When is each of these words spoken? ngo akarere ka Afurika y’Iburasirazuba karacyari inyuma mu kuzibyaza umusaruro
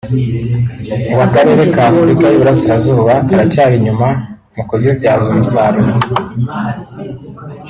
ngo 1.09 1.21
akarere 1.27 1.63
ka 1.73 1.81
Afurika 1.89 2.23
y’Iburasirazuba 2.27 3.13
karacyari 3.27 3.73
inyuma 3.79 4.07
mu 4.55 4.63
kuzibyaza 4.69 5.25
umusaruro 5.33 5.93